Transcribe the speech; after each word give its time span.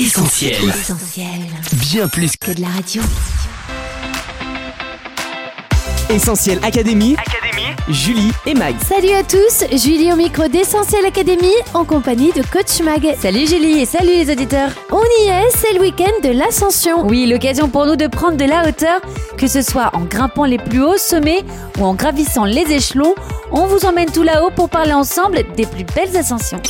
Essentiel. 0.00 0.52
Essentiel. 0.68 1.26
Bien 1.72 2.06
plus 2.06 2.36
Que 2.36 2.52
de 2.52 2.60
la 2.60 2.68
radio. 2.68 3.02
Essentiel 6.08 6.60
Académie. 6.62 7.16
Julie 7.88 8.30
et 8.46 8.54
Mag. 8.54 8.76
Salut 8.88 9.10
à 9.10 9.24
tous, 9.24 9.64
Julie 9.76 10.12
au 10.12 10.16
micro 10.16 10.46
d'Essentiel 10.46 11.04
Académie 11.04 11.48
en 11.74 11.84
compagnie 11.84 12.30
de 12.30 12.42
Coach 12.42 12.80
Mag. 12.80 13.12
Salut 13.20 13.48
Julie 13.48 13.80
et 13.80 13.86
salut 13.86 14.06
les 14.06 14.30
auditeurs. 14.30 14.70
On 14.92 15.02
y 15.20 15.30
est, 15.30 15.50
c'est 15.56 15.72
le 15.72 15.80
week-end 15.80 16.12
de 16.22 16.30
l'ascension. 16.30 17.04
Oui, 17.04 17.26
l'occasion 17.26 17.68
pour 17.68 17.84
nous 17.84 17.96
de 17.96 18.06
prendre 18.06 18.36
de 18.36 18.44
la 18.44 18.68
hauteur, 18.68 19.00
que 19.36 19.48
ce 19.48 19.62
soit 19.62 19.90
en 19.94 20.02
grimpant 20.04 20.44
les 20.44 20.58
plus 20.58 20.80
hauts 20.80 20.96
sommets 20.96 21.42
ou 21.80 21.84
en 21.84 21.94
gravissant 21.94 22.44
les 22.44 22.70
échelons. 22.70 23.16
On 23.50 23.66
vous 23.66 23.84
emmène 23.84 24.12
tout 24.12 24.22
là-haut 24.22 24.50
pour 24.54 24.70
parler 24.70 24.92
ensemble 24.92 25.42
des 25.56 25.66
plus 25.66 25.84
belles 25.84 26.16
ascensions. 26.16 26.62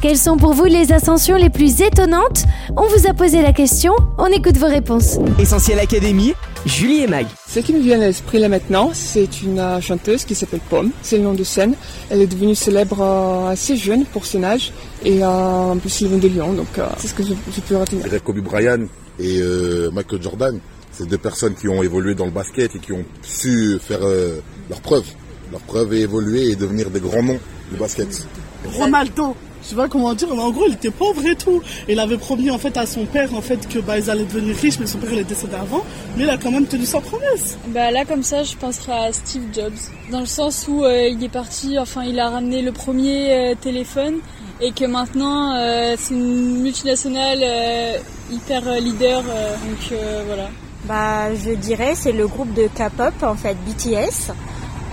Quelles 0.00 0.16
sont 0.16 0.36
pour 0.36 0.54
vous 0.54 0.64
les 0.64 0.92
ascensions 0.92 1.36
les 1.36 1.50
plus 1.50 1.82
étonnantes 1.82 2.44
On 2.76 2.86
vous 2.88 3.06
a 3.06 3.12
posé 3.12 3.42
la 3.42 3.52
question, 3.52 3.92
on 4.18 4.26
écoute 4.26 4.56
vos 4.56 4.66
réponses. 4.66 5.18
Essentiel 5.38 5.78
Académie. 5.78 6.32
Julie 6.66 7.02
et 7.02 7.06
Mag. 7.06 7.26
Ce 7.48 7.60
qui 7.60 7.72
me 7.72 7.80
vient 7.80 8.00
à 8.00 8.04
l'esprit 8.06 8.38
là 8.38 8.48
maintenant, 8.48 8.90
c'est 8.92 9.42
une 9.42 9.58
euh, 9.58 9.80
chanteuse 9.80 10.24
qui 10.24 10.34
s'appelle 10.34 10.60
Pomme. 10.68 10.90
C'est 11.02 11.16
le 11.16 11.22
nom 11.24 11.32
de 11.32 11.44
scène. 11.44 11.74
Elle 12.10 12.20
est 12.20 12.26
devenue 12.26 12.54
célèbre 12.54 13.00
euh, 13.00 13.52
assez 13.52 13.76
jeune 13.76 14.04
pour 14.04 14.26
son 14.26 14.42
âge. 14.42 14.72
Et 15.04 15.22
euh, 15.22 15.26
en 15.26 15.76
plus, 15.78 16.02
elle 16.02 16.08
vient 16.08 16.18
de 16.18 16.28
Lyon, 16.28 16.52
donc 16.52 16.68
c'est 16.98 17.08
ce 17.08 17.14
que 17.14 17.22
je, 17.22 17.32
je 17.54 17.60
peux 17.60 17.76
retenir. 17.76 18.04
Kobe 18.22 18.40
Bryant 18.40 18.86
et 19.18 19.40
euh, 19.40 19.90
Michael 19.90 20.22
Jordan. 20.22 20.58
C'est 20.92 21.06
deux 21.06 21.18
personnes 21.18 21.54
qui 21.54 21.68
ont 21.68 21.82
évolué 21.82 22.14
dans 22.14 22.26
le 22.26 22.30
basket 22.30 22.74
et 22.74 22.78
qui 22.78 22.92
ont 22.92 23.04
su 23.22 23.78
faire 23.80 24.00
euh, 24.02 24.40
leurs 24.68 24.80
preuves. 24.80 25.06
Leurs 25.50 25.60
preuves 25.62 25.94
et 25.94 26.00
évoluer 26.00 26.50
et 26.50 26.56
devenir 26.56 26.90
des 26.90 27.00
grands 27.00 27.22
noms 27.22 27.38
du 27.70 27.78
basket. 27.78 28.26
Ronaldo. 28.66 29.34
Je 29.62 29.68
sais 29.68 29.74
pas 29.76 29.88
comment 29.88 30.14
dire, 30.14 30.28
mais 30.34 30.40
en 30.42 30.50
gros, 30.50 30.64
il 30.66 30.74
était 30.74 30.90
pauvre 30.90 31.24
et 31.26 31.36
tout. 31.36 31.62
Il 31.88 31.98
avait 32.00 32.16
promis 32.16 32.50
en 32.50 32.58
fait 32.58 32.76
à 32.76 32.86
son 32.86 33.04
père 33.04 33.34
en 33.34 33.40
fait 33.42 33.68
que 33.68 33.78
bah 33.78 33.98
ils 33.98 34.10
allaient 34.10 34.24
devenir 34.24 34.56
riches, 34.56 34.78
mais 34.80 34.86
son 34.86 34.98
père 34.98 35.12
il 35.12 35.18
est 35.18 35.24
décédé 35.24 35.54
avant. 35.54 35.84
Mais 36.16 36.24
il 36.24 36.30
a 36.30 36.38
quand 36.38 36.50
même 36.50 36.66
tenu 36.66 36.84
sa 36.86 37.00
promesse. 37.00 37.58
Bah 37.68 37.90
là 37.90 38.04
comme 38.04 38.22
ça 38.22 38.42
je 38.42 38.56
penserai 38.56 38.92
à 38.92 39.12
Steve 39.12 39.42
Jobs 39.52 39.72
dans 40.10 40.20
le 40.20 40.26
sens 40.26 40.66
où 40.68 40.82
euh, 40.84 41.08
il 41.08 41.22
est 41.22 41.28
parti 41.28 41.78
enfin 41.78 42.04
il 42.04 42.18
a 42.18 42.30
ramené 42.30 42.62
le 42.62 42.72
premier 42.72 43.32
euh, 43.32 43.54
téléphone 43.60 44.14
et 44.60 44.72
que 44.72 44.84
maintenant 44.86 45.54
euh, 45.54 45.94
c'est 45.98 46.14
une 46.14 46.62
multinationale 46.62 47.38
euh, 47.42 47.98
hyper 48.32 48.62
leader 48.80 49.22
euh, 49.28 49.52
donc 49.54 49.92
euh, 49.92 50.22
voilà. 50.26 50.48
Bah, 50.86 51.34
je 51.34 51.50
dirais 51.54 51.92
c'est 51.94 52.12
le 52.12 52.26
groupe 52.26 52.52
de 52.54 52.62
K-pop 52.68 53.12
en 53.22 53.34
fait 53.36 53.56
BTS. 53.66 54.32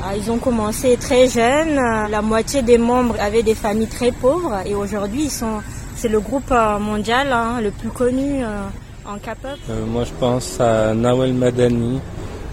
Ah, 0.03 0.15
Ils 0.15 0.29
ont 0.31 0.37
commencé 0.37 0.95
très 0.97 1.27
jeunes. 1.27 1.75
La 2.09 2.21
moitié 2.21 2.61
des 2.61 2.77
membres 2.77 3.15
avaient 3.19 3.43
des 3.43 3.55
familles 3.55 3.87
très 3.87 4.11
pauvres 4.11 4.57
et 4.65 4.73
aujourd'hui 4.75 5.23
ils 5.25 5.31
sont 5.31 5.59
c'est 5.95 6.07
le 6.09 6.19
groupe 6.19 6.51
euh, 6.51 6.77
mondial 6.77 7.33
hein, 7.33 7.59
le 7.59 7.71
plus 7.71 7.89
connu 7.89 8.43
euh, 8.43 8.61
en 9.05 9.15
K-pop. 9.17 9.57
Euh, 9.71 9.83
moi, 9.87 10.03
je 10.03 10.11
pense 10.19 10.59
à 10.59 10.93
Nawel 10.93 11.33
Madani, 11.33 11.99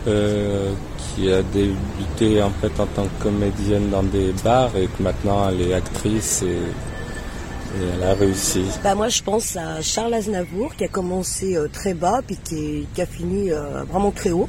euh, 0.09 0.73
qui 0.99 1.31
a 1.31 1.43
débuté 1.43 2.43
en 2.43 2.51
fait 2.51 2.73
en 2.81 2.87
tant 2.87 3.05
que 3.05 3.23
comédienne 3.23 3.91
dans 3.91 4.03
des 4.03 4.33
bars 4.43 4.71
et 4.77 4.87
que 4.87 5.03
maintenant 5.03 5.47
elle 5.51 5.61
est 5.61 5.75
actrice 5.75 6.41
et, 6.43 6.47
et 6.47 7.85
elle 7.97 8.03
a 8.09 8.15
réussi. 8.15 8.65
Bah 8.83 8.95
moi 8.95 9.09
je 9.09 9.23
pense 9.23 9.55
à 9.57 9.83
Charles 9.83 10.15
Aznavour 10.15 10.75
qui 10.75 10.85
a 10.85 10.89
commencé 10.89 11.57
euh, 11.57 11.69
très 11.71 11.93
bas 11.93 12.21
puis 12.27 12.39
qui, 12.43 12.57
est- 12.57 12.87
qui 12.95 13.03
a 13.03 13.07
fini 13.07 13.53
euh, 13.53 13.85
vraiment 13.91 14.11
très 14.11 14.31
haut 14.31 14.49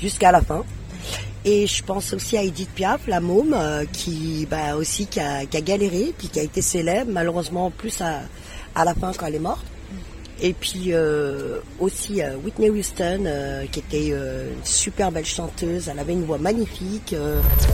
jusqu'à 0.00 0.30
la 0.30 0.40
fin. 0.40 0.62
Et 1.44 1.66
je 1.66 1.82
pense 1.84 2.12
aussi 2.12 2.36
à 2.36 2.42
Edith 2.42 2.70
Piaf, 2.74 3.06
la 3.06 3.20
môme, 3.20 3.54
euh, 3.54 3.84
qui 3.92 4.46
bah, 4.50 4.76
aussi 4.76 5.06
qui 5.06 5.20
a, 5.20 5.46
qui 5.46 5.62
galéré 5.62 6.12
puis 6.16 6.28
qui 6.28 6.40
a 6.40 6.42
été 6.42 6.60
célèbre 6.60 7.10
malheureusement 7.12 7.70
plus 7.70 8.00
à, 8.00 8.22
à 8.74 8.84
la 8.84 8.94
fin 8.94 9.12
quand 9.12 9.26
elle 9.26 9.36
est 9.36 9.40
morte. 9.40 9.64
Et 10.40 10.52
puis 10.52 10.92
euh, 10.92 11.58
aussi 11.80 12.22
euh, 12.22 12.36
Whitney 12.44 12.70
Houston 12.70 13.24
euh, 13.26 13.64
qui 13.72 13.80
était 13.80 14.10
euh, 14.12 14.52
une 14.52 14.64
super 14.64 15.10
belle 15.10 15.24
chanteuse, 15.24 15.88
elle 15.90 15.98
avait 15.98 16.12
une 16.12 16.24
voix 16.24 16.38
magnifique. 16.38 17.16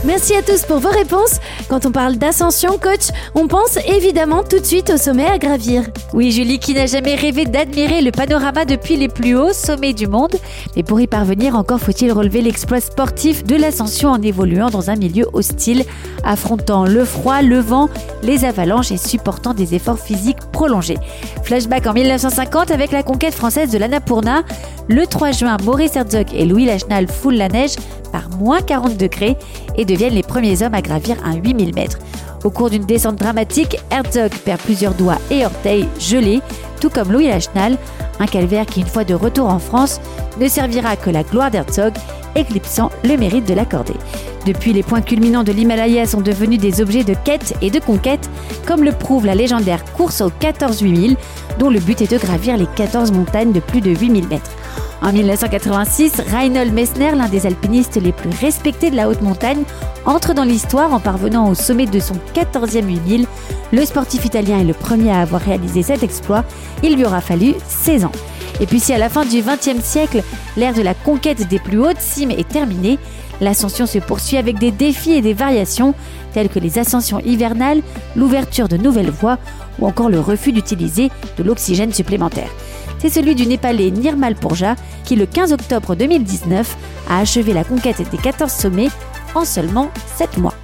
Merci 0.03 0.33
à 0.35 0.41
tous 0.41 0.63
pour 0.63 0.79
vos 0.79 0.89
réponses. 0.89 1.39
Quand 1.69 1.85
on 1.85 1.91
parle 1.91 2.15
d'ascension, 2.15 2.79
coach, 2.79 3.09
on 3.35 3.47
pense 3.47 3.77
évidemment 3.87 4.43
tout 4.43 4.59
de 4.59 4.65
suite 4.65 4.89
au 4.89 4.97
sommet 4.97 5.27
à 5.27 5.37
gravir. 5.37 5.83
Oui 6.13 6.31
Julie 6.31 6.57
qui 6.57 6.73
n'a 6.73 6.87
jamais 6.87 7.13
rêvé 7.13 7.45
d'admirer 7.45 8.01
le 8.01 8.11
panorama 8.11 8.65
depuis 8.65 8.97
les 8.97 9.09
plus 9.09 9.37
hauts 9.37 9.53
sommets 9.53 9.93
du 9.93 10.07
monde. 10.07 10.35
Mais 10.75 10.81
pour 10.81 10.99
y 10.99 11.05
parvenir 11.05 11.55
encore 11.55 11.79
faut-il 11.79 12.11
relever 12.11 12.41
l'exploit 12.41 12.81
sportif 12.81 13.43
de 13.43 13.55
l'ascension 13.55 14.09
en 14.09 14.21
évoluant 14.23 14.71
dans 14.71 14.89
un 14.89 14.95
milieu 14.95 15.27
hostile, 15.33 15.83
affrontant 16.23 16.85
le 16.85 17.05
froid, 17.05 17.43
le 17.43 17.59
vent, 17.59 17.89
les 18.23 18.43
avalanches 18.43 18.91
et 18.91 18.97
supportant 18.97 19.53
des 19.53 19.75
efforts 19.75 19.99
physiques 19.99 20.39
prolongés? 20.51 20.97
Flashback 21.43 21.85
en 21.85 21.93
1950 21.93 22.54
avec 22.61 22.91
la 22.91 23.03
conquête 23.03 23.33
française 23.33 23.69
de 23.69 23.77
l'Annapurna. 23.77 24.43
Le 24.87 25.05
3 25.05 25.31
juin, 25.31 25.57
Maurice 25.63 25.95
Herzog 25.95 26.27
et 26.33 26.45
Louis 26.45 26.65
Lachenal 26.65 27.07
foulent 27.07 27.35
la 27.35 27.49
neige 27.49 27.75
par 28.13 28.29
moins 28.29 28.61
40 28.61 28.95
degrés 28.95 29.35
et 29.77 29.83
deviennent 29.83 30.13
les 30.13 30.23
premiers 30.23 30.63
hommes 30.63 30.73
à 30.73 30.81
gravir 30.81 31.17
un 31.25 31.35
8000 31.35 31.75
mètres. 31.75 31.99
Au 32.45 32.49
cours 32.49 32.69
d'une 32.69 32.85
descente 32.85 33.17
dramatique, 33.17 33.77
Herzog 33.91 34.31
perd 34.45 34.61
plusieurs 34.61 34.93
doigts 34.93 35.17
et 35.29 35.45
orteils 35.45 35.87
gelés, 35.99 36.41
tout 36.79 36.89
comme 36.89 37.11
Louis 37.11 37.27
Lachenal, 37.27 37.77
un 38.19 38.27
calvaire 38.27 38.65
qui, 38.65 38.81
une 38.81 38.87
fois 38.87 39.03
de 39.03 39.13
retour 39.13 39.49
en 39.49 39.59
France, 39.59 39.99
ne 40.39 40.47
servira 40.47 40.95
que 40.95 41.09
la 41.09 41.23
gloire 41.23 41.51
d'Herzog, 41.51 41.93
éclipsant 42.35 42.91
le 43.03 43.17
mérite 43.17 43.47
de 43.47 43.53
l'accorder. 43.53 43.95
Depuis, 44.45 44.73
les 44.73 44.83
points 44.83 45.01
culminants 45.01 45.43
de 45.43 45.51
l'Himalaya 45.51 46.05
sont 46.05 46.21
devenus 46.21 46.59
des 46.59 46.81
objets 46.81 47.03
de 47.03 47.15
quête 47.23 47.55
et 47.61 47.71
de 47.71 47.79
conquête, 47.79 48.29
comme 48.65 48.83
le 48.83 48.91
prouve 48.91 49.25
la 49.25 49.35
légendaire 49.35 49.83
course 49.93 50.21
aux 50.21 50.29
14 50.29 50.81
8000, 50.81 51.17
dont 51.57 51.69
le 51.69 51.79
but 51.79 52.01
est 52.01 52.11
de 52.11 52.17
gravir 52.17 52.57
les 52.57 52.67
14 52.75 53.11
montagnes 53.11 53.53
de 53.53 53.59
plus 53.59 53.81
de 53.81 53.91
8000 53.91 54.27
mètres. 54.27 54.51
En 55.01 55.11
1986, 55.11 56.21
Reinhold 56.31 56.73
Messner, 56.73 57.11
l'un 57.11 57.27
des 57.27 57.45
alpinistes 57.45 57.97
les 57.97 58.11
plus 58.11 58.29
respectés 58.41 58.89
de 58.89 58.95
la 58.95 59.09
haute 59.09 59.21
montagne, 59.21 59.63
entre 60.05 60.33
dans 60.33 60.43
l'histoire 60.43 60.93
en 60.93 60.99
parvenant 60.99 61.49
au 61.49 61.53
sommet 61.53 61.85
de 61.85 61.99
son 61.99 62.15
14e 62.33 62.85
8000. 62.85 63.27
Le 63.71 63.85
sportif 63.85 64.25
italien 64.25 64.59
est 64.59 64.65
le 64.65 64.73
premier 64.73 65.11
à 65.11 65.21
avoir 65.21 65.41
réalisé 65.41 65.83
cet 65.83 66.03
exploit. 66.03 66.45
Il 66.83 66.95
lui 66.95 67.05
aura 67.05 67.21
fallu 67.21 67.53
16 67.67 68.05
ans. 68.05 68.11
Et 68.61 68.65
puis 68.65 68.79
si 68.79 68.93
à 68.93 68.97
la 68.97 69.09
fin 69.09 69.25
du 69.25 69.41
XXe 69.41 69.83
siècle, 69.83 70.23
l'ère 70.55 70.73
de 70.73 70.81
la 70.81 70.93
conquête 70.93 71.47
des 71.47 71.59
plus 71.59 71.79
hautes 71.79 71.99
cimes 71.99 72.31
est 72.31 72.47
terminée, 72.47 72.97
l'ascension 73.41 73.85
se 73.85 73.99
poursuit 73.99 74.37
avec 74.37 74.59
des 74.59 74.71
défis 74.71 75.13
et 75.13 75.21
des 75.21 75.33
variations 75.33 75.93
telles 76.33 76.49
que 76.49 76.59
les 76.59 76.79
ascensions 76.79 77.19
hivernales, 77.19 77.81
l'ouverture 78.15 78.67
de 78.67 78.77
nouvelles 78.77 79.09
voies 79.09 79.37
ou 79.79 79.87
encore 79.87 80.09
le 80.09 80.19
refus 80.19 80.51
d'utiliser 80.51 81.09
de 81.37 81.43
l'oxygène 81.43 81.93
supplémentaire. 81.93 82.49
C'est 82.99 83.09
celui 83.09 83.35
du 83.35 83.45
Népalais 83.45 83.91
Nirmal 83.91 84.35
Pourja 84.35 84.75
qui, 85.03 85.15
le 85.15 85.25
15 85.25 85.53
octobre 85.53 85.95
2019, 85.95 86.75
a 87.09 87.19
achevé 87.19 87.53
la 87.53 87.63
conquête 87.63 88.01
des 88.09 88.17
14 88.17 88.51
sommets 88.51 88.89
en 89.35 89.45
seulement 89.45 89.91
7 90.17 90.37
mois. 90.37 90.55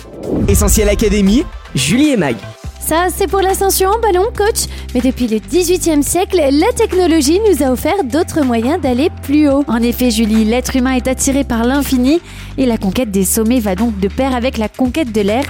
Essentiel 0.47 0.89
Académie. 0.89 1.43
Julie 1.75 2.09
et 2.09 2.17
Mag. 2.17 2.35
Ça, 2.81 3.07
c'est 3.15 3.27
pour 3.27 3.41
l'ascension 3.41 3.89
en 3.89 3.99
ballon, 3.99 4.25
coach. 4.35 4.65
Mais 4.93 5.01
depuis 5.01 5.27
le 5.27 5.37
18e 5.37 6.01
siècle, 6.01 6.41
la 6.51 6.73
technologie 6.73 7.39
nous 7.47 7.63
a 7.63 7.71
offert 7.71 8.03
d'autres 8.03 8.43
moyens 8.43 8.81
d'aller 8.81 9.09
plus 9.21 9.47
haut. 9.49 9.63
En 9.67 9.77
effet, 9.77 10.09
Julie, 10.09 10.43
l'être 10.43 10.75
humain 10.75 10.93
est 10.93 11.07
attiré 11.07 11.43
par 11.43 11.63
l'infini 11.63 12.19
et 12.57 12.65
la 12.65 12.77
conquête 12.77 13.11
des 13.11 13.23
sommets 13.23 13.59
va 13.59 13.75
donc 13.75 13.97
de 13.99 14.07
pair 14.07 14.35
avec 14.35 14.57
la 14.57 14.67
conquête 14.67 15.11
de 15.11 15.21
l'air. 15.21 15.43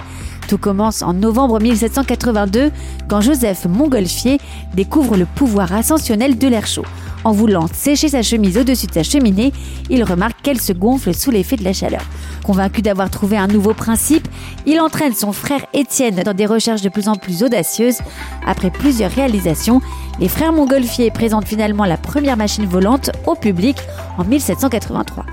Tout 0.50 0.58
commence 0.58 1.02
en 1.02 1.14
novembre 1.14 1.60
1782 1.62 2.72
quand 3.08 3.22
Joseph 3.22 3.66
Montgolfier 3.66 4.38
découvre 4.74 5.16
le 5.16 5.26
pouvoir 5.26 5.74
ascensionnel 5.74 6.38
de 6.38 6.48
l'air 6.48 6.68
chaud. 6.68 6.86
En 7.24 7.32
voulant 7.32 7.68
sécher 7.72 8.10
sa 8.10 8.24
chemise 8.24 8.58
au-dessus 8.58 8.88
de 8.88 8.94
sa 8.94 9.04
cheminée, 9.04 9.54
il 9.90 10.04
remarque 10.04 10.42
qu'elle 10.42 10.60
se 10.60 10.74
gonfle 10.74 11.14
sous 11.14 11.30
l'effet 11.30 11.56
de 11.56 11.64
la 11.64 11.74
chaleur. 11.74 12.02
Convaincu 12.44 12.82
d'avoir 12.82 13.10
trouvé 13.12 13.38
un 13.38 13.48
nouveau 13.48 13.74
principe, 13.74 14.28
il 14.66 14.80
entraîne 14.80 15.14
son 15.14 15.32
frère 15.32 15.66
Étienne 15.74 16.24
dans 16.24 16.34
des 16.34 16.48
recherches 16.48 16.82
de 16.82 16.90
plus 16.90 17.08
en 17.08 17.16
plus 17.16 17.44
audacieuses. 17.44 18.00
Après 18.46 18.72
plusieurs 18.72 19.12
réalisations, 19.12 19.82
les 20.20 20.28
frères 20.28 20.54
Montgolfier 20.54 21.12
présentent 21.12 21.48
finalement 21.48 21.86
la 21.86 21.98
première 21.98 22.38
machine 22.38 22.66
volante 22.66 23.12
au 23.28 23.36
public 23.36 23.78
en 24.18 24.24
1783. 24.24 25.26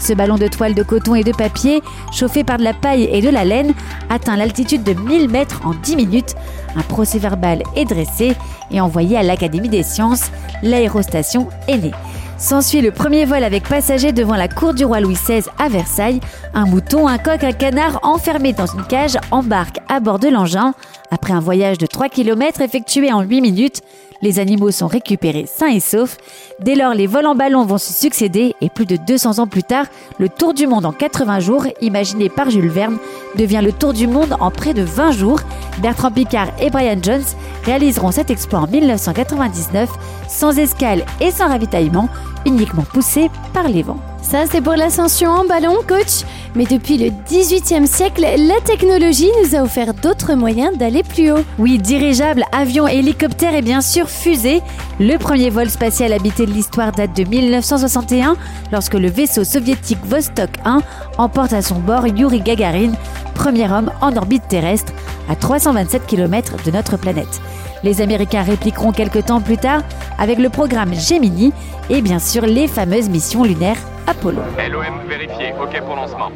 Ce 0.00 0.12
ballon 0.12 0.36
de 0.36 0.48
toile 0.48 0.74
de 0.74 0.82
coton 0.82 1.14
et 1.14 1.24
de 1.24 1.32
papier, 1.32 1.82
chauffé 2.12 2.44
par 2.44 2.58
de 2.58 2.64
la 2.64 2.74
paille 2.74 3.08
et 3.10 3.22
de 3.22 3.30
la 3.30 3.44
laine, 3.44 3.74
atteint 4.10 4.36
l'altitude 4.36 4.82
de 4.82 4.92
1000 4.92 5.30
mètres 5.30 5.60
en 5.64 5.74
10 5.74 5.96
minutes. 5.96 6.34
Un 6.76 6.82
procès 6.82 7.18
verbal 7.18 7.62
est 7.76 7.84
dressé 7.84 8.36
et 8.70 8.80
envoyé 8.80 9.16
à 9.16 9.22
l'Académie 9.22 9.68
des 9.68 9.82
sciences. 9.82 10.30
L'aérostation 10.62 11.48
est 11.68 11.78
née. 11.78 11.92
S'ensuit 12.36 12.80
le 12.80 12.90
premier 12.90 13.24
vol 13.24 13.44
avec 13.44 13.68
passagers 13.68 14.12
devant 14.12 14.34
la 14.34 14.48
cour 14.48 14.74
du 14.74 14.84
roi 14.84 15.00
Louis 15.00 15.14
XVI 15.14 15.44
à 15.58 15.68
Versailles. 15.68 16.20
Un 16.52 16.66
mouton, 16.66 17.06
un 17.06 17.16
coq, 17.16 17.44
un 17.44 17.52
canard 17.52 18.00
enfermés 18.02 18.52
dans 18.52 18.66
une 18.66 18.84
cage 18.84 19.16
embarquent 19.30 19.80
à 19.88 20.00
bord 20.00 20.18
de 20.18 20.28
l'engin. 20.28 20.74
Après 21.10 21.32
un 21.32 21.40
voyage 21.40 21.78
de 21.78 21.86
3 21.86 22.08
km 22.08 22.60
effectué 22.60 23.12
en 23.12 23.22
8 23.22 23.40
minutes, 23.40 23.82
Les 24.24 24.38
animaux 24.38 24.70
sont 24.70 24.86
récupérés 24.86 25.44
sains 25.44 25.68
et 25.68 25.80
saufs. 25.80 26.16
Dès 26.58 26.76
lors, 26.76 26.94
les 26.94 27.06
vols 27.06 27.26
en 27.26 27.34
ballon 27.34 27.66
vont 27.66 27.76
se 27.76 27.92
succéder 27.92 28.54
et 28.62 28.70
plus 28.70 28.86
de 28.86 28.96
200 28.96 29.38
ans 29.38 29.46
plus 29.46 29.62
tard, 29.62 29.84
le 30.18 30.30
Tour 30.30 30.54
du 30.54 30.66
monde 30.66 30.86
en 30.86 30.92
80 30.92 31.40
jours, 31.40 31.66
imaginé 31.82 32.30
par 32.30 32.48
Jules 32.48 32.70
Verne, 32.70 32.96
devient 33.36 33.60
le 33.62 33.70
Tour 33.70 33.92
du 33.92 34.06
monde 34.06 34.34
en 34.40 34.50
près 34.50 34.72
de 34.72 34.80
20 34.80 35.10
jours. 35.12 35.40
Bertrand 35.82 36.10
Picard 36.10 36.48
et 36.58 36.70
Brian 36.70 36.96
Jones 37.02 37.22
réaliseront 37.66 38.12
cet 38.12 38.30
exploit 38.30 38.60
en 38.60 38.66
1999, 38.66 39.90
sans 40.26 40.58
escale 40.58 41.04
et 41.20 41.30
sans 41.30 41.48
ravitaillement, 41.48 42.08
uniquement 42.46 42.84
poussés 42.94 43.28
par 43.52 43.68
les 43.68 43.82
vents. 43.82 44.13
Ça, 44.24 44.44
c'est 44.50 44.62
pour 44.62 44.72
l'ascension 44.72 45.30
en 45.30 45.44
ballon, 45.44 45.76
coach. 45.86 46.24
Mais 46.54 46.64
depuis 46.64 46.96
le 46.96 47.10
18e 47.28 47.86
siècle, 47.86 48.22
la 48.22 48.58
technologie 48.64 49.30
nous 49.42 49.54
a 49.54 49.62
offert 49.62 49.92
d'autres 49.92 50.34
moyens 50.34 50.76
d'aller 50.78 51.02
plus 51.02 51.30
haut. 51.30 51.44
Oui, 51.58 51.78
dirigeables, 51.78 52.44
avions, 52.50 52.88
hélicoptères 52.88 53.54
et 53.54 53.60
bien 53.60 53.82
sûr 53.82 54.08
fusées. 54.08 54.62
Le 54.98 55.18
premier 55.18 55.50
vol 55.50 55.68
spatial 55.68 56.12
habité 56.12 56.46
de 56.46 56.52
l'histoire 56.52 56.92
date 56.92 57.14
de 57.14 57.24
1961, 57.24 58.36
lorsque 58.72 58.94
le 58.94 59.10
vaisseau 59.10 59.44
soviétique 59.44 60.04
Vostok 60.06 60.50
1 60.64 60.80
emporte 61.18 61.52
à 61.52 61.60
son 61.60 61.78
bord 61.78 62.06
Yuri 62.06 62.40
Gagarin, 62.40 62.92
premier 63.34 63.70
homme 63.70 63.90
en 64.00 64.16
orbite 64.16 64.48
terrestre, 64.48 64.92
à 65.28 65.36
327 65.36 66.06
km 66.06 66.54
de 66.64 66.70
notre 66.70 66.96
planète. 66.96 67.40
Les 67.84 68.00
Américains 68.00 68.42
répliqueront 68.42 68.92
quelques 68.92 69.26
temps 69.26 69.42
plus 69.42 69.58
tard 69.58 69.82
avec 70.18 70.38
le 70.38 70.48
programme 70.48 70.94
Gemini 70.94 71.52
et 71.90 72.00
bien 72.00 72.18
sûr 72.18 72.46
les 72.46 72.66
fameuses 72.66 73.10
missions 73.10 73.44
lunaires 73.44 73.76
Apollo. 74.06 74.38
LOM 74.70 75.06
vérifié, 75.06 75.52
ok 75.62 75.82
pour 75.84 75.94
lancement. 75.94 76.30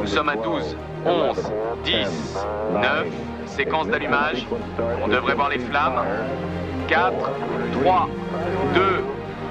Nous 0.00 0.06
sommes 0.06 0.28
à 0.28 0.36
12, 0.36 0.76
11, 1.04 1.52
10, 1.84 1.94
9, 2.74 3.06
séquence 3.46 3.88
d'allumage. 3.88 4.46
On 5.04 5.08
devrait 5.08 5.34
voir 5.34 5.48
les 5.48 5.58
flammes. 5.58 6.00
4, 6.86 7.12
3, 7.82 8.08
2, 8.74 8.80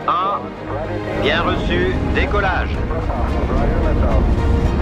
1. 0.08 1.24
Bien 1.24 1.42
reçu, 1.42 1.94
décollage. 2.16 2.70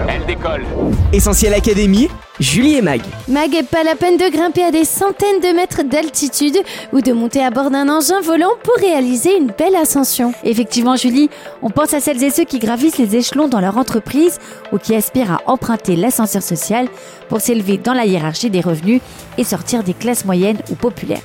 Elle 0.08 0.26
décolle. 0.26 0.64
Essentiel 1.12 1.56
Académie, 1.56 2.08
Julie 2.42 2.76
et 2.76 2.82
Mag. 2.82 3.02
Mag, 3.30 3.64
pas 3.72 3.84
la 3.84 3.96
peine 3.96 4.18
de 4.18 4.30
grimper 4.30 4.64
à 4.64 4.72
des 4.72 4.84
centaines 4.84 5.40
de 5.42 5.56
mètres 5.56 5.84
d'altitude 5.84 6.58
ou 6.92 7.00
de 7.00 7.14
monter 7.14 7.42
à 7.42 7.50
bord 7.50 7.72
d'un 7.72 7.88
engin 7.88 8.20
volant 8.20 8.52
pour 8.62 8.76
réaliser 8.76 9.38
une 9.38 9.54
belle 9.58 9.76
ascension. 9.76 10.34
Effectivement, 10.44 10.98
Julie, 10.98 11.30
on 11.62 11.70
pense 11.70 11.94
à 11.94 12.02
celles 12.02 12.22
et 12.24 12.30
ceux 12.30 12.44
qui 12.44 12.60
gravissent 12.60 12.98
les 12.98 13.16
échelons 13.16 13.48
dans 13.48 13.62
leur 13.62 13.78
entreprise 13.78 14.40
ou 14.74 14.78
qui 14.78 14.96
aspirent 14.96 15.32
à 15.32 15.42
emprunter 15.46 15.96
l'ascenseur 15.96 16.44
social 16.44 16.90
pour 17.30 17.40
s'élever 17.40 17.78
dans 17.78 17.94
la 17.94 18.06
hiérarchie 18.06 18.50
des 18.50 18.62
revenus 18.62 19.00
et 19.38 19.46
sortir 19.46 19.84
des 19.84 19.94
classes 19.94 20.26
moyennes 20.26 20.60
ou 20.70 20.76
populaires. 20.76 21.24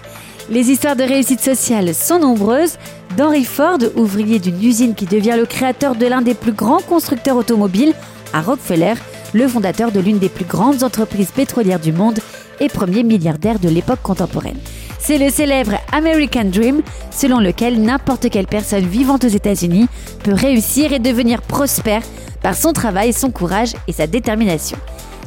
Les 0.49 0.71
histoires 0.71 0.97
de 0.97 1.03
réussite 1.03 1.41
sociale 1.41 1.93
sont 1.93 2.21
nombreuses. 2.21 2.77
D'Henry 3.17 3.45
Ford, 3.45 3.79
ouvrier 3.97 4.39
d'une 4.39 4.63
usine 4.63 4.95
qui 4.95 5.07
devient 5.07 5.35
le 5.37 5.47
créateur 5.47 5.97
de 5.97 6.07
l'un 6.07 6.23
des 6.23 6.35
plus 6.35 6.53
grands 6.53 6.81
constructeurs 6.81 7.37
automobiles, 7.37 7.95
à 8.33 8.43
Rockefeller, 8.43 8.95
le 9.33 9.49
fondateur 9.49 9.93
de 9.93 10.01
l'une 10.01 10.19
des 10.19 10.29
plus 10.29 10.45
grandes 10.45 10.83
entreprises 10.83 11.31
pétrolières 11.31 11.81
du 11.81 11.93
monde 11.93 12.19
et 12.61 12.69
premier 12.69 13.03
milliardaire 13.03 13.59
de 13.59 13.69
l'époque 13.69 14.03
contemporaine. 14.03 14.59
C'est 14.99 15.19
le 15.19 15.31
célèbre 15.31 15.73
American 15.93 16.45
Dream, 16.45 16.83
selon 17.11 17.39
lequel 17.39 17.81
n'importe 17.81 18.29
quelle 18.29 18.47
personne 18.47 18.85
vivant 18.85 19.19
aux 19.23 19.29
États-Unis 19.29 19.89
peut 20.23 20.35
réussir 20.35 20.93
et 20.93 20.99
devenir 20.99 21.41
prospère 21.43 22.03
par 22.43 22.55
son 22.55 22.73
travail, 22.73 23.13
son 23.13 23.31
courage 23.31 23.73
et 23.89 23.93
sa 23.93 24.07
détermination. 24.07 24.79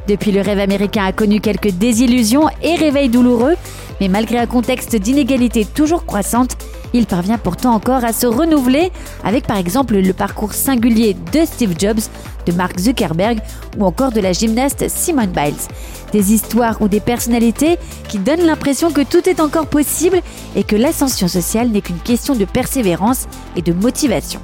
Depuis, 0.08 0.32
le 0.32 0.42
rêve 0.42 0.60
américain 0.60 1.06
a 1.06 1.12
connu 1.12 1.40
quelques 1.40 1.72
désillusions 1.72 2.50
et 2.62 2.76
réveils 2.76 3.10
douloureux, 3.10 3.56
mais 4.02 4.10
malgré 4.10 4.38
un 4.38 4.46
contexte 4.46 4.96
d'inégalité 4.96 5.66
toujours 5.66 6.06
croissante, 6.06 6.58
il 6.94 7.08
parvient 7.08 7.38
pourtant 7.38 7.74
encore 7.74 8.04
à 8.06 8.14
se 8.14 8.28
renouveler 8.28 8.92
avec 9.24 9.48
par 9.48 9.58
exemple 9.58 9.96
le 9.96 10.14
parcours 10.14 10.54
singulier 10.54 11.16
de 11.34 11.46
Steve 11.46 11.76
Jobs, 11.78 12.02
de 12.46 12.52
Mark 12.52 12.80
Zuckerberg 12.80 13.40
ou 13.78 13.86
encore 13.86 14.12
de 14.12 14.22
la 14.22 14.34
gymnaste 14.34 14.88
Simone 14.90 15.32
Biles. 15.32 15.54
Des 16.12 16.34
histoires 16.34 16.82
ou 16.82 16.88
des 16.88 17.00
personnalités 17.00 17.78
qui 18.08 18.20
donnent 18.20 18.46
l'impression 18.46 18.92
que 18.92 19.02
tout 19.02 19.28
est 19.28 19.40
encore 19.40 19.68
possible 19.68 20.22
et 20.56 20.64
que 20.64 20.76
l'ascension 20.76 21.28
sociale 21.28 21.70
n'est 21.70 21.82
qu'une 21.82 22.00
question 22.00 22.36
de 22.36 22.46
persévérance 22.46 23.28
et 23.56 23.62
de 23.62 23.74
motivation. 23.74 24.40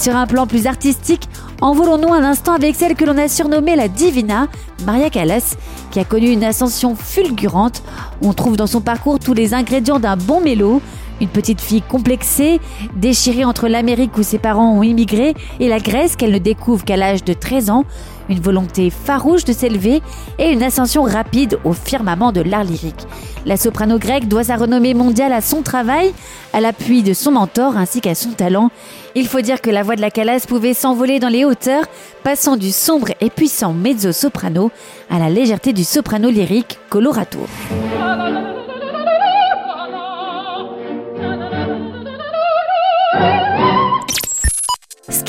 Sur 0.00 0.16
un 0.16 0.26
plan 0.26 0.46
plus 0.46 0.66
artistique, 0.66 1.28
envolons-nous 1.60 2.14
un 2.14 2.24
instant 2.24 2.54
avec 2.54 2.74
celle 2.74 2.94
que 2.94 3.04
l'on 3.04 3.18
a 3.18 3.28
surnommée 3.28 3.76
la 3.76 3.88
Divina, 3.88 4.48
Maria 4.86 5.10
Callas, 5.10 5.56
qui 5.90 6.00
a 6.00 6.04
connu 6.04 6.30
une 6.30 6.42
ascension 6.42 6.94
fulgurante. 6.94 7.82
On 8.22 8.32
trouve 8.32 8.56
dans 8.56 8.66
son 8.66 8.80
parcours 8.80 9.18
tous 9.18 9.34
les 9.34 9.52
ingrédients 9.52 10.00
d'un 10.00 10.16
bon 10.16 10.40
mélo, 10.40 10.80
une 11.20 11.28
petite 11.28 11.60
fille 11.60 11.82
complexée, 11.82 12.60
déchirée 12.96 13.44
entre 13.44 13.68
l'Amérique 13.68 14.16
où 14.18 14.22
ses 14.22 14.38
parents 14.38 14.76
ont 14.76 14.82
immigré 14.82 15.34
et 15.58 15.68
la 15.68 15.78
Grèce 15.78 16.16
qu'elle 16.16 16.32
ne 16.32 16.38
découvre 16.38 16.84
qu'à 16.84 16.96
l'âge 16.96 17.24
de 17.24 17.32
13 17.32 17.70
ans, 17.70 17.84
une 18.28 18.40
volonté 18.40 18.90
farouche 18.90 19.44
de 19.44 19.52
s'élever 19.52 20.00
et 20.38 20.50
une 20.50 20.62
ascension 20.62 21.02
rapide 21.02 21.58
au 21.64 21.72
firmament 21.72 22.32
de 22.32 22.40
l'art 22.40 22.64
lyrique. 22.64 23.06
La 23.44 23.56
soprano 23.56 23.98
grecque 23.98 24.28
doit 24.28 24.44
sa 24.44 24.56
renommée 24.56 24.94
mondiale 24.94 25.32
à 25.32 25.40
son 25.40 25.62
travail, 25.62 26.12
à 26.52 26.60
l'appui 26.60 27.02
de 27.02 27.12
son 27.12 27.32
mentor 27.32 27.76
ainsi 27.76 28.00
qu'à 28.00 28.14
son 28.14 28.30
talent. 28.30 28.70
Il 29.14 29.26
faut 29.26 29.40
dire 29.40 29.60
que 29.60 29.70
la 29.70 29.82
voix 29.82 29.96
de 29.96 30.00
la 30.00 30.10
Calas 30.10 30.44
pouvait 30.46 30.74
s'envoler 30.74 31.18
dans 31.18 31.28
les 31.28 31.44
hauteurs, 31.44 31.84
passant 32.22 32.56
du 32.56 32.70
sombre 32.70 33.08
et 33.20 33.30
puissant 33.30 33.72
mezzo-soprano 33.72 34.70
à 35.10 35.18
la 35.18 35.30
légèreté 35.30 35.72
du 35.72 35.84
soprano 35.84 36.30
lyrique 36.30 36.78
colorato. 36.88 37.40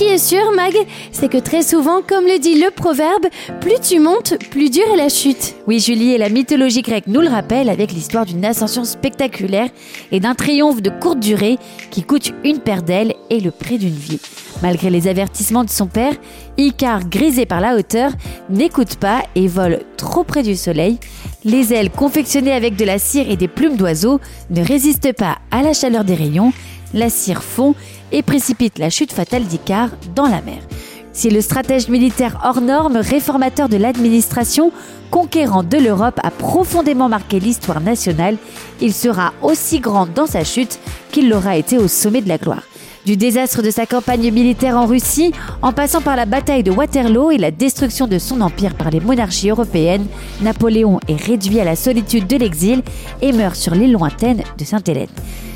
Qui 0.02 0.08
est 0.08 0.18
sûr, 0.18 0.52
Mag, 0.56 0.74
c'est 1.12 1.30
que 1.30 1.38
très 1.38 1.62
souvent, 1.62 2.02
comme 2.02 2.26
le 2.26 2.40
dit 2.40 2.60
le 2.60 2.72
proverbe, 2.72 3.28
plus 3.60 3.80
tu 3.80 4.00
montes, 4.00 4.34
plus 4.50 4.72
dure 4.72 4.92
est 4.92 4.98
la 4.98 5.10
chute. 5.10 5.54
Oui, 5.68 5.80
Julie, 5.80 6.14
et 6.14 6.18
la 6.18 6.30
mythologie 6.30 6.82
grecque 6.82 7.06
nous 7.06 7.22
le 7.22 7.28
rappelle 7.28 7.70
avec 7.70 7.92
l'histoire 7.92 8.26
d'une 8.26 8.44
ascension 8.44 8.84
spectaculaire 8.84 9.70
et 10.12 10.20
d'un 10.20 10.34
triomphe 10.34 10.82
de 10.82 10.90
courte 10.90 11.20
durée 11.20 11.60
qui 11.92 12.02
coûte 12.02 12.34
une 12.44 12.58
paire 12.58 12.82
d'ailes 12.82 13.14
et 13.30 13.42
le 13.42 13.52
prix 13.52 13.78
d'une 13.78 13.94
vie. 13.94 14.20
Malgré 14.64 14.90
les 14.90 15.08
avertissements 15.08 15.64
de 15.64 15.70
son 15.70 15.86
père, 15.86 16.14
Icare, 16.58 17.08
grisé 17.08 17.46
par 17.46 17.62
la 17.62 17.76
hauteur, 17.76 18.12
n'écoute 18.50 18.96
pas 18.96 19.22
et 19.36 19.48
vole 19.48 19.82
trop 19.98 20.24
près 20.24 20.42
du 20.42 20.56
soleil. 20.56 20.98
Les 21.44 21.74
ailes 21.74 21.92
confectionnées 21.92 22.54
avec 22.54 22.76
de 22.76 22.86
la 22.86 22.98
cire 22.98 23.30
et 23.30 23.38
des 23.38 23.48
plumes 23.48 23.78
d'oiseaux 23.78 24.20
ne 24.50 24.66
résistent 24.66 25.14
pas 25.14 25.38
à 25.52 25.62
la 25.62 25.74
chaleur 25.74 26.06
des 26.06 26.16
rayons. 26.16 26.54
La 26.94 27.10
cire 27.10 27.44
fond 27.44 27.76
et 28.12 28.24
précipite 28.24 28.80
la 28.80 28.90
chute 28.90 29.14
fatale 29.14 29.44
d'Icare 29.44 29.90
dans 30.16 30.28
la 30.28 30.42
mer. 30.42 30.60
Si 31.14 31.30
le 31.30 31.42
stratège 31.42 31.90
militaire 31.90 32.40
hors 32.44 32.62
norme, 32.62 32.98
réformateur 32.98 33.68
de 33.68 33.76
l'administration, 33.76 34.72
conquérant 35.10 35.62
de 35.64 35.78
l'Europe, 35.78 36.20
a 36.24 36.32
profondément 36.32 37.10
marqué 37.10 37.40
l'histoire 37.40 37.82
nationale, 37.82 38.38
il 38.80 38.94
sera 38.94 39.34
aussi 39.42 39.80
grand 39.80 40.06
dans 40.06 40.26
sa 40.26 40.46
chute 40.46 40.80
qu'il 41.12 41.30
l'aura 41.30 41.58
été 41.58 41.78
au 41.78 41.90
sommet 41.90 42.22
de 42.22 42.30
la 42.30 42.38
gloire. 42.38 42.64
Du 43.06 43.18
désastre 43.18 43.64
de 43.64 43.72
sa 43.72 43.88
campagne 43.88 44.32
militaire 44.32 44.78
en 44.78 44.86
Russie, 44.86 45.34
en 45.62 45.74
passant 45.74 46.02
par 46.02 46.16
la 46.16 46.26
bataille 46.26 46.64
de 46.64 46.72
Waterloo 46.72 47.32
et 47.32 47.38
la 47.38 47.52
destruction 47.52 48.08
de 48.08 48.20
son 48.20 48.42
empire 48.42 48.76
par 48.76 48.92
les 48.92 49.00
monarchies 49.00 49.50
européennes, 49.50 50.06
Napoléon 50.42 51.00
est 51.08 51.22
réduit 51.22 51.60
à 51.60 51.66
la 51.66 51.76
solitude 51.76 52.28
de 52.28 52.38
l'exil 52.38 52.84
et 53.22 53.34
meurt 53.34 53.56
sur 53.56 53.74
l'île 53.74 53.94
lointaine 53.94 54.44
de 54.58 54.64
Sainte-Hélène. 54.64 55.08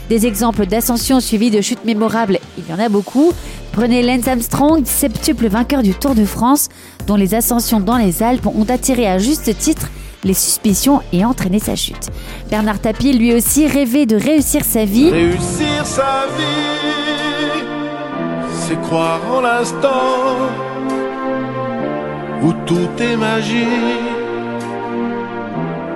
Des 0.10 0.28
exemples 0.28 0.68
d'ascension 0.68 1.20
suivis 1.20 1.50
de 1.50 1.62
chutes 1.62 1.84
mémorables, 1.84 2.40
il 2.58 2.70
y 2.70 2.74
en 2.74 2.80
a 2.80 2.90
beaucoup. 2.90 3.34
Prenez 3.72 4.04
Lance 4.04 4.28
Armstrong, 4.28 4.86
septuple 4.86 5.48
vainqueur 5.48 5.82
du 5.82 5.94
Tour 5.94 6.14
de 6.14 6.26
France, 6.26 6.70
dont 7.08 7.16
les 7.16 7.34
ascensions 7.34 7.80
dans 7.80 7.98
les 7.98 8.22
Alpes 8.22 8.46
ont 8.46 8.70
attiré 8.70 9.08
à 9.08 9.18
juste 9.18 9.58
titre 9.58 9.90
les 10.24 10.34
suspicions 10.34 11.02
et 11.12 11.26
entraîné 11.26 11.60
sa 11.60 11.76
chute. 11.76 12.10
Bernard 12.50 12.80
Tapie, 12.80 13.14
lui 13.14 13.34
aussi, 13.34 13.68
rêvait 13.68 14.06
de 14.06 14.16
réussir 14.16 14.64
sa 14.64 14.86
vie. 14.86 15.10
Réussir 15.10 15.86
sa 15.86 16.26
vie, 16.38 17.64
c'est 18.68 18.80
croire 18.82 19.22
en 19.32 19.42
l'instant 19.42 20.36
où 22.44 22.54
tout 22.66 22.90
est 23.00 23.18
magie, 23.18 23.66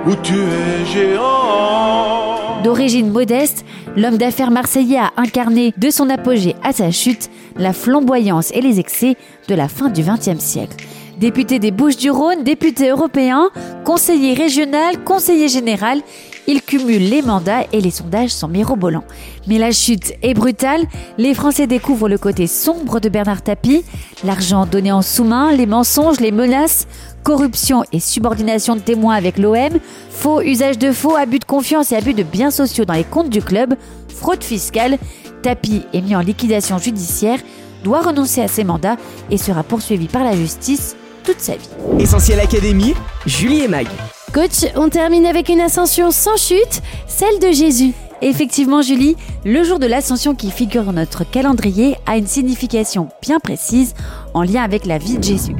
où 0.06 0.14
tu 0.22 0.34
es 0.34 0.86
géant. 0.86 2.29
D'origine 2.62 3.10
modeste, 3.10 3.64
l'homme 3.96 4.18
d'affaires 4.18 4.50
marseillais 4.50 4.98
a 4.98 5.12
incarné 5.16 5.72
de 5.78 5.88
son 5.88 6.10
apogée 6.10 6.54
à 6.62 6.72
sa 6.72 6.90
chute 6.90 7.30
la 7.56 7.72
flamboyance 7.72 8.50
et 8.52 8.60
les 8.60 8.78
excès 8.78 9.16
de 9.48 9.54
la 9.54 9.66
fin 9.66 9.88
du 9.88 10.02
XXe 10.02 10.38
siècle. 10.38 10.76
Député 11.20 11.58
des 11.58 11.70
Bouches-du-Rhône, 11.70 12.44
député 12.44 12.88
européen, 12.88 13.50
conseiller 13.84 14.32
régional, 14.32 15.04
conseiller 15.04 15.48
général, 15.48 16.00
il 16.46 16.62
cumule 16.62 17.10
les 17.10 17.20
mandats 17.20 17.64
et 17.74 17.82
les 17.82 17.90
sondages 17.90 18.30
sont 18.30 18.48
mirobolants. 18.48 19.04
Mais 19.46 19.58
la 19.58 19.70
chute 19.70 20.14
est 20.22 20.32
brutale, 20.32 20.80
les 21.18 21.34
Français 21.34 21.66
découvrent 21.66 22.08
le 22.08 22.16
côté 22.16 22.46
sombre 22.46 23.00
de 23.00 23.10
Bernard 23.10 23.42
Tapie, 23.42 23.84
l'argent 24.24 24.64
donné 24.64 24.92
en 24.92 25.02
sous-main, 25.02 25.52
les 25.52 25.66
mensonges, 25.66 26.20
les 26.20 26.32
menaces, 26.32 26.86
corruption 27.22 27.84
et 27.92 28.00
subordination 28.00 28.74
de 28.74 28.80
témoins 28.80 29.14
avec 29.14 29.36
l'OM, 29.36 29.78
faux 30.08 30.40
usage 30.40 30.78
de 30.78 30.90
faux, 30.90 31.16
abus 31.16 31.40
de 31.40 31.44
confiance 31.44 31.92
et 31.92 31.96
abus 31.96 32.14
de 32.14 32.22
biens 32.22 32.50
sociaux 32.50 32.86
dans 32.86 32.94
les 32.94 33.04
comptes 33.04 33.28
du 33.28 33.42
club, 33.42 33.74
fraude 34.08 34.42
fiscale, 34.42 34.96
Tapie 35.42 35.82
est 35.92 36.00
mis 36.00 36.16
en 36.16 36.20
liquidation 36.20 36.78
judiciaire, 36.78 37.40
doit 37.84 38.00
renoncer 38.00 38.40
à 38.40 38.48
ses 38.48 38.64
mandats 38.64 38.96
et 39.30 39.36
sera 39.36 39.62
poursuivi 39.62 40.08
par 40.08 40.24
la 40.24 40.34
justice 40.34 40.96
toute 41.22 41.40
sa 41.40 41.56
vie. 41.56 41.68
Essentiel 41.98 42.40
Académie, 42.40 42.94
Julie 43.26 43.60
et 43.60 43.68
Mag. 43.68 43.86
Coach, 44.32 44.70
on 44.76 44.88
termine 44.88 45.26
avec 45.26 45.48
une 45.48 45.60
ascension 45.60 46.10
sans 46.10 46.36
chute, 46.36 46.82
celle 47.08 47.38
de 47.40 47.50
Jésus. 47.52 47.92
Effectivement, 48.22 48.82
Julie, 48.82 49.16
le 49.44 49.64
jour 49.64 49.78
de 49.78 49.86
l'ascension 49.86 50.34
qui 50.34 50.50
figure 50.50 50.84
dans 50.84 50.92
notre 50.92 51.28
calendrier 51.28 51.96
a 52.06 52.18
une 52.18 52.26
signification 52.26 53.08
bien 53.22 53.40
précise 53.40 53.94
en 54.34 54.42
lien 54.42 54.62
avec 54.62 54.84
la 54.84 54.98
vie 54.98 55.18
de 55.18 55.24
Jésus. 55.24 55.56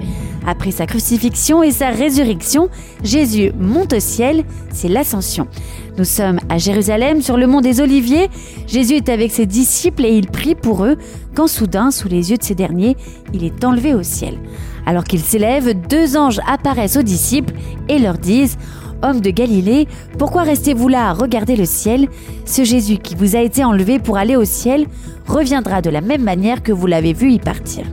Après 0.47 0.71
sa 0.71 0.87
crucifixion 0.87 1.63
et 1.63 1.71
sa 1.71 1.89
résurrection, 1.89 2.69
Jésus 3.03 3.53
monte 3.59 3.95
au 3.95 4.01
ciel, 4.01 4.45
c'est 4.73 4.89
l'ascension. 4.89 5.49
Nous 5.97 6.05
sommes 6.05 6.39
à 6.49 6.59
Jérusalem, 6.59 7.23
sur 7.23 7.37
le 7.37 7.47
mont 7.47 7.61
des 7.61 7.81
Oliviers. 7.81 8.29
Jésus 8.67 8.95
est 8.95 9.09
avec 9.09 9.33
ses 9.33 9.47
disciples 9.47 10.05
et 10.05 10.17
il 10.17 10.27
prie 10.27 10.55
pour 10.55 10.85
eux, 10.85 10.97
quand 11.35 11.47
soudain, 11.47 11.91
sous 11.91 12.09
les 12.09 12.31
yeux 12.31 12.37
de 12.37 12.43
ces 12.43 12.55
derniers, 12.55 12.97
il 13.33 13.45
est 13.45 13.65
enlevé 13.65 13.95
au 13.95 14.03
ciel. 14.03 14.39
Alors 14.87 15.05
qu'il 15.05 15.21
s'élève, 15.21 15.75
deux 15.89 16.17
anges 16.17 16.41
apparaissent 16.47 16.97
aux 16.97 17.03
disciples 17.03 17.55
et 17.89 17.99
leur 17.99 18.19
disent 18.19 18.57
Homme 19.03 19.21
de 19.21 19.31
Galilée, 19.31 19.89
pourquoi 20.19 20.43
restez-vous 20.43 20.89
là 20.89 21.09
à 21.09 21.13
regarder 21.13 21.57
le 21.57 21.65
ciel? 21.65 22.09
Ce 22.45 22.65
Jésus 22.65 22.99
qui 22.99 23.15
vous 23.15 23.37
a 23.37 23.41
été 23.41 23.65
enlevé 23.65 23.99
pour 23.99 24.19
aller 24.19 24.37
au 24.37 24.45
ciel 24.45 24.87
reviendra 25.27 25.81
de 25.81 25.91
la 25.91 26.01
même 26.01 26.23
manière 26.23 26.63
que 26.63 26.73
vous 26.73 26.87
l'avez 26.87 27.13
vu 27.13 27.33
y 27.33 27.39
partir. 27.39 27.85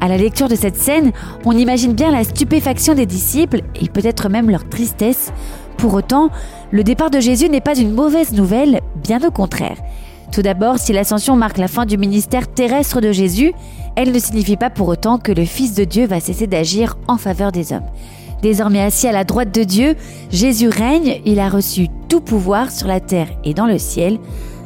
À 0.00 0.08
la 0.08 0.18
lecture 0.18 0.48
de 0.48 0.54
cette 0.54 0.76
scène, 0.76 1.12
on 1.46 1.52
imagine 1.52 1.94
bien 1.94 2.10
la 2.10 2.24
stupéfaction 2.24 2.94
des 2.94 3.06
disciples 3.06 3.62
et 3.80 3.88
peut-être 3.88 4.28
même 4.28 4.50
leur 4.50 4.68
tristesse. 4.68 5.32
Pour 5.78 5.94
autant, 5.94 6.28
le 6.72 6.84
départ 6.84 7.10
de 7.10 7.20
Jésus 7.20 7.48
n'est 7.48 7.62
pas 7.62 7.78
une 7.78 7.92
mauvaise 7.92 8.32
nouvelle, 8.32 8.80
bien 9.02 9.20
au 9.26 9.30
contraire. 9.30 9.78
Tout 10.30 10.42
d'abord, 10.42 10.78
si 10.78 10.92
l'ascension 10.92 11.36
marque 11.36 11.58
la 11.58 11.68
fin 11.68 11.86
du 11.86 11.96
ministère 11.96 12.48
terrestre 12.48 13.00
de 13.00 13.12
Jésus, 13.12 13.52
elle 13.96 14.12
ne 14.12 14.18
signifie 14.18 14.56
pas 14.56 14.70
pour 14.70 14.88
autant 14.88 15.18
que 15.18 15.32
le 15.32 15.44
Fils 15.44 15.74
de 15.74 15.84
Dieu 15.84 16.06
va 16.06 16.20
cesser 16.20 16.46
d'agir 16.46 16.96
en 17.08 17.16
faveur 17.16 17.52
des 17.52 17.72
hommes. 17.72 17.86
Désormais 18.42 18.82
assis 18.82 19.06
à 19.06 19.12
la 19.12 19.24
droite 19.24 19.54
de 19.54 19.62
Dieu, 19.62 19.94
Jésus 20.30 20.68
règne, 20.68 21.20
il 21.24 21.38
a 21.38 21.48
reçu 21.48 21.88
tout 22.08 22.20
pouvoir 22.20 22.70
sur 22.70 22.88
la 22.88 23.00
terre 23.00 23.28
et 23.44 23.54
dans 23.54 23.66
le 23.66 23.78
ciel. 23.78 24.18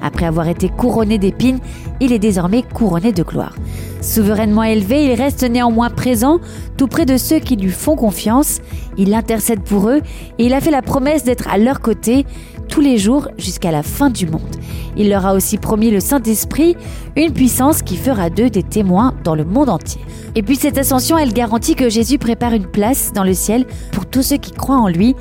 Après 0.02 0.26
avoir 0.26 0.48
été 0.48 0.68
couronné 0.68 1.18
d'épines, 1.18 1.58
il 2.00 2.12
est 2.12 2.18
désormais 2.18 2.62
couronné 2.62 3.12
de 3.12 3.22
gloire. 3.22 3.54
Souverainement 4.00 4.62
élevé, 4.62 5.04
il 5.04 5.14
reste 5.14 5.42
néanmoins 5.42 5.90
présent, 5.90 6.38
tout 6.76 6.86
près 6.86 7.04
de 7.04 7.16
ceux 7.16 7.40
qui 7.40 7.56
lui 7.56 7.70
font 7.70 7.96
confiance. 7.96 8.60
Il 8.96 9.12
intercède 9.14 9.60
pour 9.60 9.88
eux 9.88 10.00
et 10.38 10.46
il 10.46 10.54
a 10.54 10.60
fait 10.60 10.70
la 10.70 10.82
promesse 10.82 11.24
d'être 11.24 11.48
à 11.48 11.58
leur 11.58 11.80
côté 11.80 12.26
tous 12.68 12.80
les 12.80 12.98
jours 12.98 13.28
jusqu'à 13.38 13.70
la 13.70 13.82
fin 13.82 14.10
du 14.10 14.26
monde. 14.26 14.56
Il 14.96 15.08
leur 15.08 15.26
a 15.26 15.34
aussi 15.34 15.58
promis 15.58 15.90
le 15.90 16.00
Saint-Esprit, 16.00 16.76
une 17.16 17.32
puissance 17.32 17.82
qui 17.82 17.96
fera 17.96 18.30
d'eux 18.30 18.50
des 18.50 18.62
témoins 18.62 19.14
dans 19.24 19.34
le 19.34 19.44
monde 19.44 19.68
entier. 19.68 20.00
Et 20.34 20.42
puis 20.42 20.56
cette 20.56 20.78
ascension, 20.78 21.18
elle 21.18 21.32
garantit 21.32 21.74
que 21.74 21.88
Jésus 21.88 22.18
prépare 22.18 22.52
une 22.52 22.66
place 22.66 23.12
dans 23.12 23.24
le 23.24 23.34
ciel 23.34 23.66
pour 23.92 24.06
tous 24.06 24.22
ceux 24.22 24.36
qui 24.36 24.52
croient 24.52 24.78
en 24.78 24.88
lui. 24.88 25.16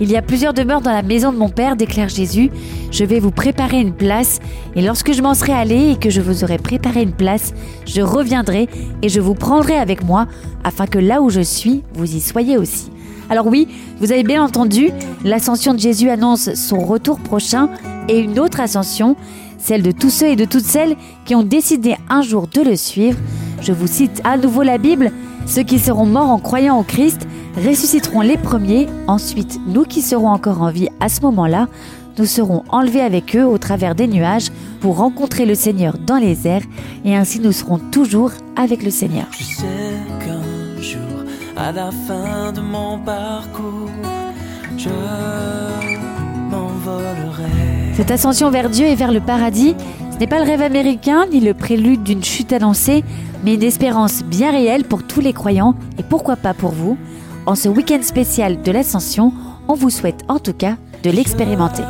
Il 0.00 0.10
y 0.10 0.16
a 0.16 0.22
plusieurs 0.22 0.54
demeures 0.54 0.80
dans 0.80 0.92
la 0.92 1.02
maison 1.02 1.32
de 1.32 1.38
mon 1.38 1.48
Père, 1.48 1.74
déclare 1.74 2.08
Jésus. 2.08 2.50
Je 2.92 3.04
vais 3.04 3.18
vous 3.18 3.32
préparer 3.32 3.80
une 3.80 3.92
place, 3.92 4.38
et 4.76 4.82
lorsque 4.82 5.12
je 5.12 5.22
m'en 5.22 5.34
serai 5.34 5.52
allé 5.52 5.90
et 5.90 5.96
que 5.96 6.10
je 6.10 6.20
vous 6.20 6.44
aurai 6.44 6.58
préparé 6.58 7.02
une 7.02 7.12
place, 7.12 7.52
je 7.84 8.00
reviendrai 8.00 8.68
et 9.02 9.08
je 9.08 9.20
vous 9.20 9.34
prendrai 9.34 9.76
avec 9.76 10.04
moi, 10.04 10.26
afin 10.62 10.86
que 10.86 10.98
là 10.98 11.20
où 11.20 11.30
je 11.30 11.40
suis, 11.40 11.82
vous 11.94 12.14
y 12.14 12.20
soyez 12.20 12.56
aussi. 12.56 12.90
Alors 13.30 13.46
oui, 13.46 13.68
vous 14.00 14.10
avez 14.12 14.22
bien 14.22 14.42
entendu, 14.42 14.90
l'ascension 15.24 15.74
de 15.74 15.78
Jésus 15.78 16.08
annonce 16.08 16.54
son 16.54 16.78
retour 16.78 17.20
prochain 17.20 17.68
et 18.08 18.20
une 18.20 18.38
autre 18.38 18.60
ascension, 18.60 19.16
celle 19.58 19.82
de 19.82 19.90
tous 19.90 20.10
ceux 20.10 20.28
et 20.28 20.36
de 20.36 20.44
toutes 20.44 20.64
celles 20.64 20.96
qui 21.24 21.34
ont 21.34 21.42
décidé 21.42 21.96
un 22.08 22.22
jour 22.22 22.46
de 22.46 22.62
le 22.62 22.76
suivre. 22.76 23.18
Je 23.60 23.72
vous 23.72 23.86
cite 23.86 24.22
à 24.24 24.38
nouveau 24.38 24.62
la 24.62 24.78
Bible, 24.78 25.12
ceux 25.46 25.62
qui 25.62 25.78
seront 25.78 26.06
morts 26.06 26.30
en 26.30 26.38
croyant 26.38 26.78
au 26.78 26.82
Christ 26.82 27.26
ressusciteront 27.56 28.20
les 28.20 28.36
premiers, 28.36 28.86
ensuite 29.08 29.58
nous 29.66 29.84
qui 29.84 30.00
serons 30.00 30.28
encore 30.28 30.62
en 30.62 30.70
vie 30.70 30.88
à 31.00 31.08
ce 31.08 31.20
moment-là, 31.22 31.68
nous 32.18 32.26
serons 32.26 32.64
enlevés 32.68 33.00
avec 33.00 33.36
eux 33.36 33.44
au 33.44 33.58
travers 33.58 33.94
des 33.94 34.06
nuages 34.06 34.48
pour 34.80 34.96
rencontrer 34.96 35.46
le 35.46 35.54
Seigneur 35.54 35.98
dans 35.98 36.16
les 36.16 36.46
airs 36.46 36.62
et 37.04 37.16
ainsi 37.16 37.40
nous 37.40 37.52
serons 37.52 37.78
toujours 37.78 38.32
avec 38.56 38.82
le 38.82 38.90
Seigneur. 38.90 39.26
À 41.58 41.72
la 41.72 41.90
fin 41.90 42.52
de 42.52 42.60
mon 42.60 42.98
parcours, 43.00 43.90
je 44.76 44.88
m'envolerai. 46.50 47.94
Cette 47.94 48.12
ascension 48.12 48.50
vers 48.50 48.70
Dieu 48.70 48.86
et 48.86 48.94
vers 48.94 49.10
le 49.10 49.20
paradis, 49.20 49.74
ce 50.12 50.18
n'est 50.18 50.28
pas 50.28 50.38
le 50.38 50.44
rêve 50.44 50.62
américain 50.62 51.26
ni 51.26 51.40
le 51.40 51.54
prélude 51.54 52.04
d'une 52.04 52.22
chute 52.22 52.52
annoncée, 52.52 53.02
mais 53.44 53.54
une 53.54 53.64
espérance 53.64 54.22
bien 54.22 54.52
réelle 54.52 54.84
pour 54.84 55.02
tous 55.02 55.20
les 55.20 55.32
croyants 55.32 55.74
et 55.98 56.04
pourquoi 56.04 56.36
pas 56.36 56.54
pour 56.54 56.70
vous. 56.70 56.96
En 57.44 57.56
ce 57.56 57.68
week-end 57.68 58.02
spécial 58.02 58.62
de 58.62 58.70
l'ascension, 58.70 59.32
on 59.66 59.74
vous 59.74 59.90
souhaite 59.90 60.22
en 60.28 60.38
tout 60.38 60.52
cas 60.52 60.76
de 61.02 61.10
l'expérimenter. 61.10 61.82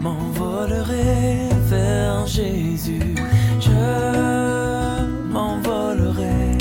m'envolerai 0.00 1.48
vers 1.68 2.24
Jésus. 2.26 3.14
Je 3.60 5.32
m'envolerai. 5.32 6.56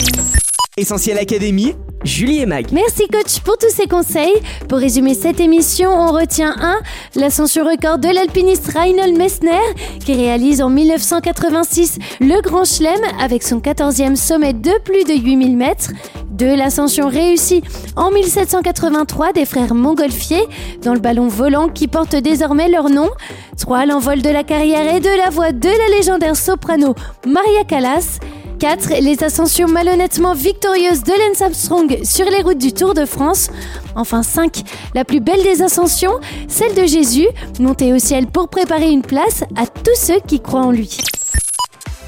Essentiel 0.77 1.17
Académie, 1.17 1.75
Julie 2.03 2.39
et 2.39 2.45
Mag. 2.45 2.67
Merci 2.71 3.07
coach 3.07 3.39
pour 3.41 3.57
tous 3.57 3.69
ces 3.69 3.87
conseils. 3.87 4.33
Pour 4.69 4.77
résumer 4.77 5.13
cette 5.13 5.39
émission, 5.39 5.91
on 5.91 6.11
retient 6.11 6.55
1. 6.59 6.79
L'ascension 7.15 7.65
record 7.65 7.97
de 7.97 8.07
l'alpiniste 8.07 8.71
Reinhold 8.73 9.17
Messner 9.17 9.59
qui 10.05 10.13
réalise 10.13 10.61
en 10.61 10.69
1986 10.69 11.99
le 12.21 12.41
Grand 12.41 12.63
Chelem 12.63 13.01
avec 13.19 13.43
son 13.43 13.59
14e 13.59 14.15
sommet 14.15 14.53
de 14.53 14.71
plus 14.83 15.03
de 15.03 15.13
8000 15.13 15.57
mètres. 15.57 15.91
2. 16.31 16.55
L'ascension 16.55 17.09
réussie 17.09 17.61
en 17.97 18.11
1783 18.11 19.33
des 19.33 19.45
frères 19.45 19.75
Montgolfier 19.75 20.47
dans 20.81 20.93
le 20.93 21.01
ballon 21.01 21.27
volant 21.27 21.67
qui 21.67 21.89
porte 21.89 22.15
désormais 22.15 22.69
leur 22.69 22.89
nom. 22.89 23.09
3. 23.57 23.85
L'envol 23.87 24.21
de 24.21 24.29
la 24.29 24.43
carrière 24.43 24.95
et 24.95 25.01
de 25.01 25.17
la 25.17 25.29
voix 25.29 25.51
de 25.51 25.67
la 25.67 25.97
légendaire 25.97 26.37
soprano 26.37 26.95
Maria 27.27 27.65
Callas. 27.67 28.19
4. 28.59 29.01
Les 29.01 29.23
ascensions 29.23 29.67
malhonnêtement 29.67 30.33
victorieuses 30.33 31.03
de 31.03 31.13
Lance 31.13 31.41
Armstrong 31.41 31.99
sur 32.03 32.25
les 32.25 32.41
routes 32.41 32.57
du 32.57 32.73
Tour 32.73 32.93
de 32.93 33.05
France. 33.05 33.49
Enfin 33.95 34.21
5. 34.21 34.63
La 34.93 35.05
plus 35.05 35.21
belle 35.21 35.41
des 35.43 35.61
ascensions, 35.61 36.19
celle 36.49 36.75
de 36.75 36.85
Jésus, 36.85 37.27
monté 37.59 37.93
au 37.93 37.99
ciel 37.99 38.27
pour 38.27 38.49
préparer 38.49 38.91
une 38.91 39.01
place 39.01 39.43
à 39.55 39.65
tous 39.65 39.95
ceux 39.95 40.19
qui 40.19 40.41
croient 40.41 40.65
en 40.65 40.71
lui. 40.71 40.97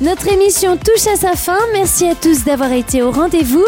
Notre 0.01 0.27
émission 0.27 0.77
touche 0.77 1.07
à 1.07 1.15
sa 1.15 1.35
fin. 1.35 1.59
Merci 1.73 2.07
à 2.07 2.15
tous 2.15 2.43
d'avoir 2.43 2.71
été 2.71 3.01
au 3.01 3.11
rendez-vous. 3.11 3.65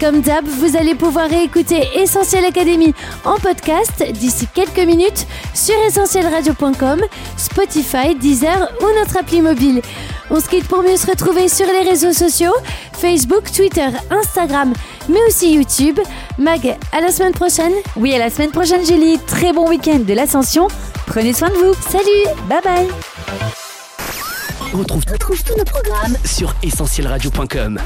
Comme 0.00 0.22
d'hab, 0.22 0.44
vous 0.44 0.76
allez 0.76 0.94
pouvoir 0.94 1.28
réécouter 1.28 1.82
Essentiel 1.94 2.44
Académie 2.44 2.94
en 3.24 3.36
podcast 3.36 4.02
d'ici 4.12 4.48
quelques 4.52 4.78
minutes 4.78 5.26
sur 5.52 5.74
essentielradio.com, 5.86 7.00
Spotify, 7.36 8.14
Deezer 8.14 8.72
ou 8.80 8.98
notre 8.98 9.18
appli 9.18 9.40
mobile. 9.40 9.82
On 10.36 10.40
se 10.40 10.48
quitte 10.48 10.66
pour 10.66 10.82
mieux 10.82 10.96
se 10.96 11.06
retrouver 11.06 11.48
sur 11.48 11.66
les 11.66 11.88
réseaux 11.88 12.12
sociaux 12.12 12.52
Facebook, 12.92 13.52
Twitter, 13.52 13.86
Instagram, 14.10 14.72
mais 15.08 15.20
aussi 15.28 15.54
YouTube. 15.54 16.00
Mag, 16.38 16.76
à 16.90 17.00
la 17.00 17.12
semaine 17.12 17.30
prochaine. 17.30 17.72
Oui, 17.94 18.12
à 18.14 18.18
la 18.18 18.30
semaine 18.30 18.50
prochaine, 18.50 18.84
Julie. 18.84 19.20
Très 19.28 19.52
bon 19.52 19.68
week-end 19.68 20.00
de 20.00 20.12
l'ascension. 20.12 20.66
Prenez 21.06 21.34
soin 21.34 21.50
de 21.50 21.54
vous. 21.54 21.74
Salut, 21.88 22.36
bye 22.48 22.60
bye. 22.64 22.88
On 24.74 24.78
retrouve, 24.78 25.04
tous 25.04 25.56
nos 25.56 25.64
programmes 25.64 26.16
sur 26.24 26.52
essentielradio.com. 26.64 27.78